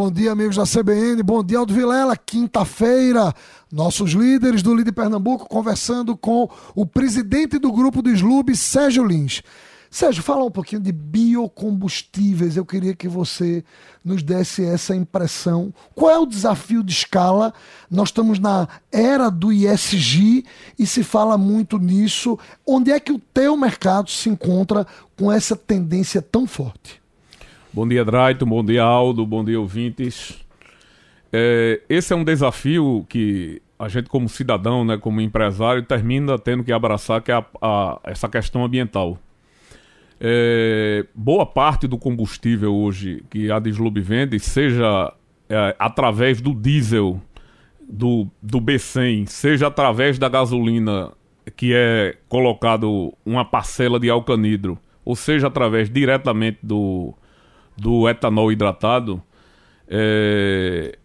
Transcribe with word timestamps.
bom 0.00 0.10
dia, 0.10 0.32
amigos 0.32 0.56
da 0.56 0.64
CBN, 0.64 1.22
bom 1.22 1.44
dia, 1.44 1.58
Aldo 1.58 1.74
Vilela. 1.74 2.16
Quinta-feira, 2.16 3.34
nossos 3.70 4.12
líderes 4.12 4.62
do 4.62 4.74
Líder 4.74 4.92
Pernambuco 4.92 5.46
conversando 5.46 6.16
com 6.16 6.48
o 6.74 6.86
presidente 6.86 7.58
do 7.58 7.70
grupo 7.70 8.00
do 8.00 8.08
Slub, 8.08 8.56
Sérgio 8.56 9.04
Lins. 9.04 9.42
Sérgio, 9.90 10.22
fala 10.22 10.42
um 10.42 10.50
pouquinho 10.50 10.80
de 10.80 10.90
biocombustíveis. 10.90 12.56
Eu 12.56 12.64
queria 12.64 12.94
que 12.94 13.06
você 13.08 13.62
nos 14.02 14.22
desse 14.22 14.64
essa 14.64 14.96
impressão. 14.96 15.70
Qual 15.94 16.10
é 16.10 16.18
o 16.18 16.24
desafio 16.24 16.82
de 16.82 16.92
escala? 16.92 17.52
Nós 17.90 18.08
estamos 18.08 18.38
na 18.38 18.68
era 18.90 19.28
do 19.28 19.52
ISG 19.52 20.46
e 20.78 20.86
se 20.86 21.04
fala 21.04 21.36
muito 21.36 21.76
nisso. 21.76 22.38
Onde 22.66 22.90
é 22.90 22.98
que 22.98 23.12
o 23.12 23.18
teu 23.34 23.54
mercado 23.54 24.08
se 24.08 24.30
encontra 24.30 24.86
com 25.14 25.30
essa 25.30 25.54
tendência 25.54 26.22
tão 26.22 26.46
forte? 26.46 26.99
Bom 27.72 27.86
dia, 27.86 28.04
Draito. 28.04 28.44
Bom 28.44 28.64
dia, 28.64 28.82
Aldo. 28.82 29.24
Bom 29.24 29.44
dia, 29.44 29.60
ouvintes. 29.60 30.44
É, 31.32 31.80
esse 31.88 32.12
é 32.12 32.16
um 32.16 32.24
desafio 32.24 33.06
que 33.08 33.62
a 33.78 33.88
gente, 33.88 34.08
como 34.08 34.28
cidadão, 34.28 34.84
né, 34.84 34.98
como 34.98 35.20
empresário, 35.20 35.80
termina 35.84 36.36
tendo 36.36 36.64
que 36.64 36.72
abraçar, 36.72 37.22
que 37.22 37.30
é 37.30 37.34
a, 37.36 37.44
a, 37.62 38.00
essa 38.02 38.28
questão 38.28 38.64
ambiental. 38.64 39.16
É, 40.20 41.06
boa 41.14 41.46
parte 41.46 41.86
do 41.86 41.96
combustível 41.96 42.74
hoje 42.74 43.22
que 43.30 43.52
a 43.52 43.60
Deslub 43.60 44.00
vende, 44.00 44.40
seja 44.40 45.14
é, 45.48 45.76
através 45.78 46.40
do 46.40 46.52
diesel 46.52 47.20
do, 47.88 48.26
do 48.42 48.60
B100, 48.60 49.28
seja 49.28 49.68
através 49.68 50.18
da 50.18 50.28
gasolina 50.28 51.12
que 51.56 51.72
é 51.72 52.16
colocado 52.28 53.14
uma 53.24 53.44
parcela 53.44 54.00
de 54.00 54.10
alcanidro, 54.10 54.76
ou 55.04 55.14
seja 55.14 55.46
através 55.46 55.88
diretamente 55.88 56.58
do, 56.62 57.14
do 57.80 58.08
etanol 58.08 58.52
hidratado, 58.52 59.22
é, 59.88 60.98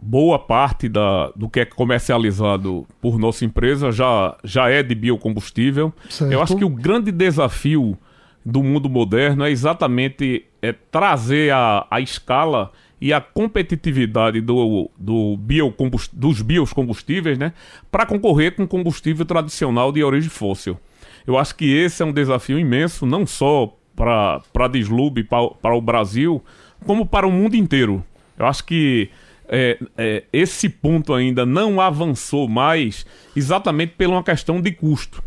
boa 0.00 0.38
parte 0.38 0.88
da, 0.88 1.30
do 1.36 1.48
que 1.48 1.60
é 1.60 1.64
comercializado 1.64 2.86
por 3.00 3.18
nossa 3.18 3.44
empresa 3.44 3.92
já, 3.92 4.36
já 4.42 4.70
é 4.70 4.82
de 4.82 4.94
biocombustível. 4.94 5.92
Certo. 6.08 6.32
Eu 6.32 6.42
acho 6.42 6.56
que 6.56 6.64
o 6.64 6.70
grande 6.70 7.12
desafio 7.12 7.96
do 8.44 8.62
mundo 8.62 8.88
moderno 8.88 9.44
é 9.44 9.50
exatamente 9.50 10.46
é, 10.62 10.72
trazer 10.72 11.52
a, 11.52 11.86
a 11.90 12.00
escala 12.00 12.72
e 13.00 13.12
a 13.12 13.20
competitividade 13.20 14.40
do, 14.40 14.90
do 14.98 15.36
biocombust, 15.36 16.10
dos 16.12 16.40
biocombustíveis 16.40 17.36
né, 17.36 17.52
para 17.90 18.06
concorrer 18.06 18.56
com 18.56 18.66
combustível 18.66 19.26
tradicional 19.26 19.92
de 19.92 20.02
origem 20.02 20.30
fóssil. 20.30 20.78
Eu 21.26 21.38
acho 21.38 21.54
que 21.54 21.72
esse 21.72 22.02
é 22.02 22.06
um 22.06 22.12
desafio 22.12 22.58
imenso, 22.58 23.04
não 23.06 23.26
só 23.26 23.76
para 23.94 24.68
Deslube, 24.70 25.24
para 25.24 25.74
o 25.74 25.80
Brasil, 25.80 26.42
como 26.86 27.06
para 27.06 27.26
o 27.26 27.30
mundo 27.30 27.54
inteiro. 27.54 28.04
Eu 28.38 28.46
acho 28.46 28.64
que 28.64 29.10
é, 29.48 29.78
é, 29.96 30.24
esse 30.32 30.68
ponto 30.68 31.12
ainda 31.12 31.44
não 31.44 31.80
avançou 31.80 32.48
mais 32.48 33.04
exatamente 33.36 33.94
por 33.96 34.06
uma 34.06 34.22
questão 34.22 34.60
de 34.60 34.72
custo. 34.72 35.22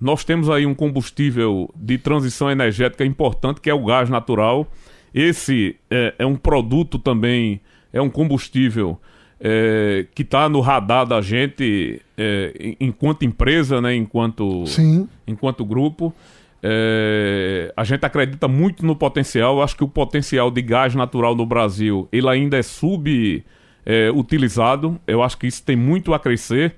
Nós 0.00 0.24
temos 0.24 0.48
aí 0.48 0.64
um 0.64 0.74
combustível 0.74 1.68
de 1.74 1.98
transição 1.98 2.50
energética 2.50 3.04
importante, 3.04 3.60
que 3.60 3.68
é 3.68 3.74
o 3.74 3.84
gás 3.84 4.08
natural. 4.08 4.66
Esse 5.12 5.76
é, 5.90 6.14
é 6.18 6.26
um 6.26 6.36
produto 6.36 6.98
também, 6.98 7.60
é 7.92 8.00
um 8.00 8.08
combustível 8.08 8.98
é, 9.40 10.06
que 10.14 10.22
está 10.22 10.48
no 10.48 10.60
radar 10.60 11.06
da 11.06 11.20
gente 11.20 12.00
é, 12.16 12.76
enquanto 12.80 13.24
empresa, 13.24 13.80
né, 13.80 13.94
enquanto, 13.94 14.66
Sim. 14.66 15.08
enquanto 15.26 15.64
grupo. 15.64 16.14
É, 16.62 17.72
a 17.76 17.84
gente 17.84 18.04
acredita 18.04 18.48
muito 18.48 18.84
no 18.84 18.96
potencial. 18.96 19.56
Eu 19.56 19.62
acho 19.62 19.76
que 19.76 19.84
o 19.84 19.88
potencial 19.88 20.50
de 20.50 20.62
gás 20.62 20.94
natural 20.94 21.34
no 21.34 21.46
Brasil 21.46 22.08
ele 22.10 22.28
ainda 22.28 22.58
é 22.58 22.62
subutilizado. 22.62 25.00
É, 25.06 25.12
Eu 25.12 25.22
acho 25.22 25.38
que 25.38 25.46
isso 25.46 25.62
tem 25.62 25.76
muito 25.76 26.12
a 26.12 26.18
crescer. 26.18 26.74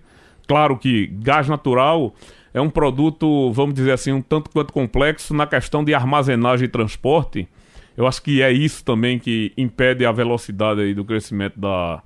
Claro 0.47 0.77
que 0.77 1.07
gás 1.07 1.49
natural 1.49 2.15
é 2.53 2.61
um 2.61 2.69
produto, 2.69 3.53
vamos 3.53 3.75
dizer 3.75 3.93
assim, 3.93 4.13
um 4.13 4.21
tanto 4.21 4.51
quanto 4.51 4.73
complexo 4.73 5.33
na 5.33 5.47
questão 5.47 5.85
de 5.85 5.95
armazenagem 5.95 6.67
e 6.67 6.69
transporte. 6.69 7.49
Eu 7.97 8.07
acho 8.07 8.23
que 8.23 8.43
é 8.43 8.51
isso 8.51 8.85
também 8.85 9.19
que 9.19 9.53
impede 9.57 10.05
a 10.05 10.13
velocidade 10.13 10.81
aí 10.81 10.95
do 10.95 11.05
crescimento 11.05 11.59
da, 11.59 12.03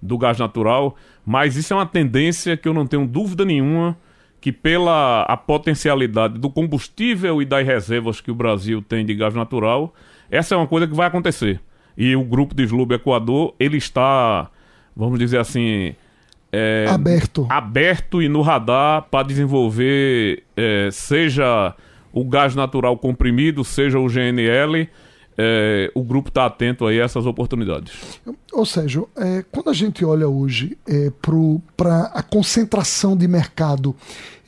do 0.00 0.16
gás 0.16 0.38
natural. 0.38 0.96
Mas 1.26 1.56
isso 1.56 1.72
é 1.72 1.76
uma 1.76 1.86
tendência 1.86 2.56
que 2.56 2.68
eu 2.68 2.74
não 2.74 2.86
tenho 2.86 3.06
dúvida 3.06 3.44
nenhuma 3.44 3.96
que 4.40 4.52
pela 4.52 5.22
a 5.22 5.36
potencialidade 5.36 6.38
do 6.38 6.50
combustível 6.50 7.42
e 7.42 7.44
das 7.44 7.66
reservas 7.66 8.20
que 8.20 8.30
o 8.30 8.34
Brasil 8.34 8.80
tem 8.80 9.04
de 9.04 9.14
gás 9.14 9.34
natural, 9.34 9.94
essa 10.30 10.54
é 10.54 10.58
uma 10.58 10.66
coisa 10.66 10.86
que 10.86 10.94
vai 10.94 11.06
acontecer. 11.06 11.60
E 11.96 12.14
o 12.14 12.22
grupo 12.22 12.54
de 12.54 12.62
Slub 12.62 12.94
Equador, 12.94 13.54
ele 13.58 13.76
está, 13.76 14.48
vamos 14.94 15.18
dizer 15.18 15.38
assim, 15.38 15.94
é, 16.52 16.86
aberto. 16.88 17.46
aberto 17.50 18.22
e 18.22 18.28
no 18.28 18.40
radar 18.40 19.02
para 19.10 19.26
desenvolver, 19.26 20.44
é, 20.56 20.88
seja 20.92 21.74
o 22.12 22.24
gás 22.24 22.54
natural 22.54 22.96
comprimido, 22.96 23.64
seja 23.64 23.98
o 23.98 24.06
GNL, 24.06 24.88
é, 25.36 25.90
o 25.94 26.02
grupo 26.02 26.28
está 26.28 26.46
atento 26.46 26.86
aí 26.86 27.00
a 27.00 27.04
essas 27.04 27.26
oportunidades. 27.26 28.20
Ou 28.58 28.66
seja, 28.66 29.04
é, 29.14 29.44
quando 29.52 29.70
a 29.70 29.72
gente 29.72 30.04
olha 30.04 30.28
hoje 30.28 30.76
é, 30.84 31.12
para 31.76 32.10
a 32.12 32.24
concentração 32.24 33.16
de 33.16 33.28
mercado, 33.28 33.94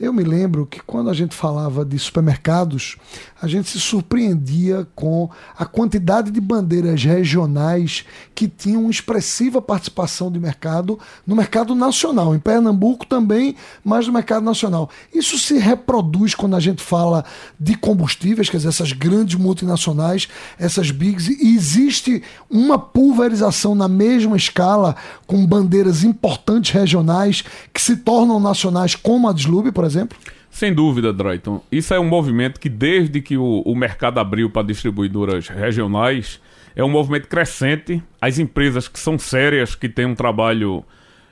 eu 0.01 0.11
me 0.11 0.23
lembro 0.23 0.65
que 0.65 0.81
quando 0.81 1.11
a 1.11 1.13
gente 1.13 1.35
falava 1.35 1.85
de 1.85 1.97
supermercados, 1.99 2.97
a 3.39 3.47
gente 3.47 3.69
se 3.69 3.79
surpreendia 3.79 4.87
com 4.95 5.29
a 5.55 5.63
quantidade 5.63 6.31
de 6.31 6.41
bandeiras 6.41 7.03
regionais 7.03 8.03
que 8.33 8.47
tinham 8.47 8.89
expressiva 8.89 9.61
participação 9.61 10.31
de 10.31 10.39
mercado 10.39 10.97
no 11.25 11.35
mercado 11.35 11.75
nacional. 11.75 12.33
Em 12.33 12.39
Pernambuco 12.39 13.05
também, 13.05 13.55
mas 13.83 14.07
no 14.07 14.13
mercado 14.13 14.43
nacional. 14.43 14.89
Isso 15.13 15.37
se 15.37 15.59
reproduz 15.59 16.33
quando 16.33 16.55
a 16.55 16.59
gente 16.59 16.81
fala 16.81 17.23
de 17.59 17.75
combustíveis, 17.75 18.49
quer 18.49 18.57
dizer, 18.57 18.69
essas 18.69 18.93
grandes 18.93 19.35
multinacionais, 19.35 20.27
essas 20.57 20.89
bigs, 20.89 21.27
e 21.27 21.55
existe 21.55 22.23
uma 22.49 22.79
pulverização 22.79 23.75
na 23.75 23.87
mesma 24.01 24.35
escala 24.35 24.95
com 25.27 25.45
bandeiras 25.45 26.03
importantes 26.03 26.71
regionais 26.71 27.43
que 27.73 27.81
se 27.81 27.97
tornam 27.97 28.39
nacionais, 28.39 28.95
como 28.95 29.29
a 29.29 29.33
Deslube, 29.33 29.71
por 29.71 29.83
exemplo? 29.83 30.17
Sem 30.49 30.73
dúvida, 30.73 31.13
Drayton. 31.13 31.61
Isso 31.71 31.93
é 31.93 31.99
um 31.99 32.07
movimento 32.07 32.59
que, 32.59 32.67
desde 32.67 33.21
que 33.21 33.37
o, 33.37 33.61
o 33.61 33.75
mercado 33.75 34.19
abriu 34.19 34.49
para 34.49 34.67
distribuidoras 34.67 35.47
regionais, 35.47 36.41
é 36.75 36.83
um 36.83 36.89
movimento 36.89 37.27
crescente. 37.27 38.03
As 38.19 38.39
empresas 38.39 38.87
que 38.87 38.99
são 38.99 39.17
sérias, 39.17 39.75
que 39.75 39.87
têm 39.87 40.05
um 40.05 40.15
trabalho, 40.15 40.83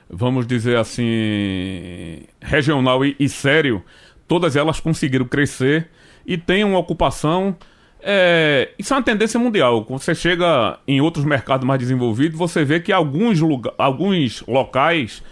vamos 0.08 0.46
dizer 0.46 0.76
assim, 0.76 2.22
regional 2.40 3.04
e, 3.04 3.14
e 3.18 3.28
sério, 3.28 3.82
todas 4.26 4.56
elas 4.56 4.80
conseguiram 4.80 5.26
crescer 5.26 5.88
e 6.24 6.38
têm 6.38 6.64
uma 6.64 6.78
ocupação. 6.78 7.56
É, 8.02 8.70
isso 8.78 8.92
é 8.92 8.96
uma 8.96 9.02
tendência 9.02 9.38
mundial. 9.38 9.84
Quando 9.84 10.00
você 10.00 10.14
chega 10.14 10.78
em 10.86 11.00
outros 11.00 11.24
mercados 11.24 11.66
mais 11.66 11.78
desenvolvidos, 11.80 12.38
você 12.38 12.64
vê 12.64 12.80
que 12.80 12.92
alguns, 12.92 13.40
lugar, 13.40 13.72
alguns 13.78 14.42
locais 14.46 15.22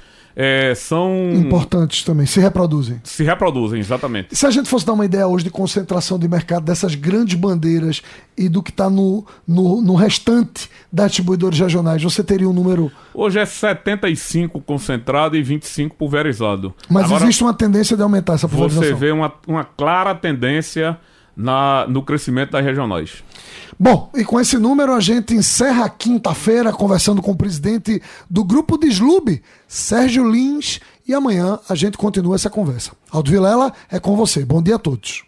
é, 0.40 0.72
são. 0.76 1.32
Importantes 1.34 2.04
também, 2.04 2.24
se 2.24 2.38
reproduzem. 2.38 3.00
Se 3.02 3.24
reproduzem, 3.24 3.80
exatamente. 3.80 4.36
Se 4.36 4.46
a 4.46 4.50
gente 4.52 4.68
fosse 4.68 4.86
dar 4.86 4.92
uma 4.92 5.04
ideia 5.04 5.26
hoje 5.26 5.42
de 5.42 5.50
concentração 5.50 6.16
de 6.16 6.28
mercado 6.28 6.62
dessas 6.62 6.94
grandes 6.94 7.34
bandeiras 7.34 8.02
e 8.36 8.48
do 8.48 8.62
que 8.62 8.70
está 8.70 8.88
no, 8.88 9.26
no, 9.44 9.82
no, 9.82 9.96
restante 9.96 10.70
das 10.92 11.10
distribuidores 11.10 11.58
regionais, 11.58 12.00
você 12.00 12.22
teria 12.22 12.48
um 12.48 12.52
número. 12.52 12.88
Hoje 13.12 13.40
é 13.40 13.44
75 13.44 14.60
concentrado 14.60 15.36
e 15.36 15.42
25 15.42 15.96
pulverizado. 15.96 16.72
Mas 16.88 17.06
Agora, 17.06 17.24
existe 17.24 17.42
uma 17.42 17.52
tendência 17.52 17.96
de 17.96 18.02
aumentar 18.04 18.34
essa 18.34 18.48
pulverização. 18.48 18.84
Você 18.84 18.94
vê 18.94 19.10
uma, 19.10 19.32
uma 19.44 19.64
clara 19.64 20.14
tendência 20.14 20.96
na, 21.38 21.86
no 21.88 22.02
crescimento 22.02 22.50
das 22.50 22.64
regionais. 22.64 23.22
Bom, 23.78 24.10
e 24.16 24.24
com 24.24 24.40
esse 24.40 24.58
número 24.58 24.92
a 24.92 24.98
gente 24.98 25.34
encerra 25.34 25.88
quinta-feira 25.88 26.72
conversando 26.72 27.22
com 27.22 27.30
o 27.30 27.36
presidente 27.36 28.02
do 28.28 28.42
grupo 28.42 28.76
de 28.76 28.88
Slub, 28.88 29.40
Sérgio 29.68 30.28
Lins, 30.28 30.80
e 31.06 31.14
amanhã 31.14 31.60
a 31.68 31.76
gente 31.76 31.96
continua 31.96 32.34
essa 32.34 32.50
conversa. 32.50 32.90
Aldo 33.08 33.30
Vilela 33.30 33.72
é 33.88 34.00
com 34.00 34.16
você. 34.16 34.44
Bom 34.44 34.60
dia 34.60 34.74
a 34.74 34.78
todos. 34.80 35.27